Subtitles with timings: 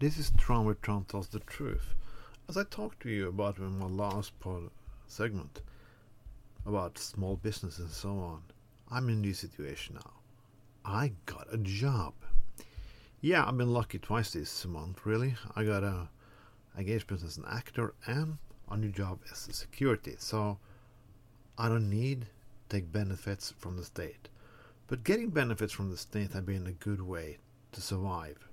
[0.00, 1.94] This is Tron with Tron Tells the Truth.
[2.48, 4.62] As I talked to you about in my last part
[5.06, 5.60] segment
[6.64, 8.40] about small business and so on,
[8.90, 10.12] I'm in new situation now.
[10.86, 12.14] I got a job.
[13.20, 15.34] Yeah, I've been lucky twice this month, really.
[15.54, 16.08] I got a
[16.78, 18.38] engagement as an actor and
[18.70, 20.56] a new job as a security, so
[21.58, 22.24] I don't need
[22.70, 24.30] take benefits from the state.
[24.86, 27.36] But getting benefits from the state has been a good way
[27.72, 28.49] to survive.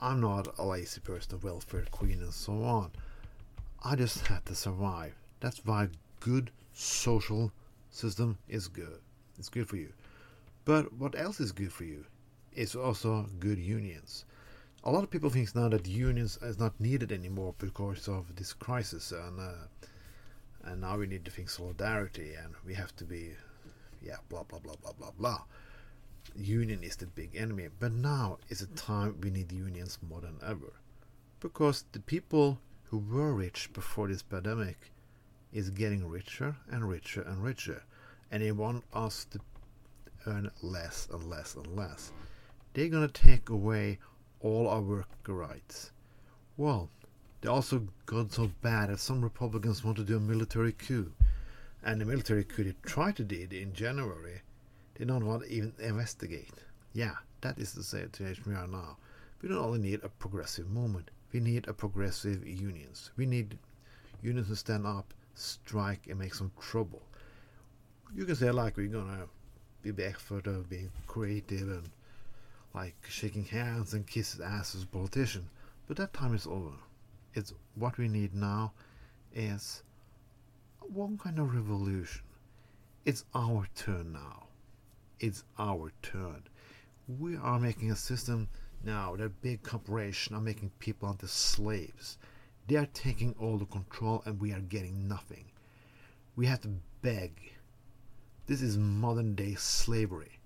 [0.00, 2.92] I'm not a lazy person, welfare queen, and so on.
[3.84, 5.14] I just had to survive.
[5.40, 5.88] That's why
[6.20, 7.50] good social
[7.90, 9.00] system is good.
[9.38, 9.92] It's good for you.
[10.64, 12.04] But what else is good for you?
[12.52, 14.24] It's also good unions.
[14.84, 18.52] A lot of people think now that unions is not needed anymore because of this
[18.52, 19.66] crisis, and uh,
[20.62, 23.32] and now we need to think solidarity, and we have to be,
[24.00, 25.42] yeah, blah blah blah blah blah blah
[26.36, 27.68] union is the big enemy.
[27.78, 30.72] But now is a time we need unions more than ever.
[31.40, 34.92] Because the people who were rich before this pandemic
[35.52, 37.82] is getting richer and richer and richer.
[38.30, 39.40] And they want us to
[40.26, 42.12] earn less and less and less.
[42.74, 43.98] They're going to take away
[44.40, 45.92] all our worker rights.
[46.56, 46.90] Well,
[47.40, 51.12] they also got so bad that some Republicans want to do a military coup.
[51.82, 54.42] And the military coup they tried to do in January
[54.98, 56.50] they don't want to even investigate.
[56.92, 58.96] Yeah, that is the situation we are now.
[59.40, 61.12] We don't only need a progressive movement.
[61.32, 63.12] We need a progressive unions.
[63.16, 63.56] We need
[64.22, 67.02] unions to stand up, strike, and make some trouble.
[68.12, 69.28] You can say like we're gonna
[69.82, 71.90] be back for the being creative and
[72.74, 75.48] like shaking hands and kiss ass as a politician,
[75.86, 76.74] but that time is over.
[77.34, 78.72] It's what we need now
[79.32, 79.84] is
[80.80, 82.22] one kind of revolution.
[83.04, 84.47] It's our turn now
[85.20, 86.42] it's our turn.
[87.08, 88.48] We are making a system
[88.84, 92.18] now that big corporations are making people into slaves.
[92.66, 95.46] They are taking all the control and we are getting nothing.
[96.36, 96.70] We have to
[97.02, 97.52] beg.
[98.46, 100.38] This is modern day slavery.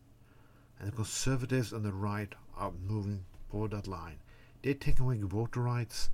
[0.79, 4.19] And the conservatives on the right are moving for that line.
[4.63, 6.11] They're taking away voter rights,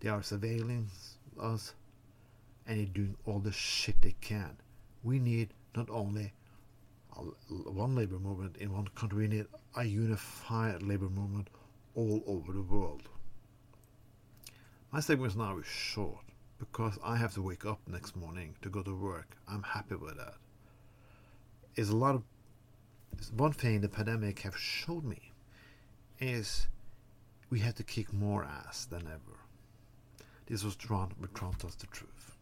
[0.00, 0.86] they are surveilling
[1.38, 1.74] us,
[2.66, 4.56] and they're doing all the shit they can.
[5.02, 6.32] We need not only
[7.48, 9.28] one labor movement in one country.
[9.28, 11.48] We need a unified labor movement
[11.94, 13.08] all over the world.
[14.92, 16.24] My segment now is short
[16.58, 19.36] because I have to wake up next morning to go to work.
[19.48, 20.34] I'm happy with that.
[21.76, 22.22] Is a lot of
[23.36, 25.32] one thing the pandemic have showed me
[26.18, 26.66] is
[27.50, 29.38] we have to kick more ass than ever.
[30.46, 32.36] This was Tron with Tron tells the truth.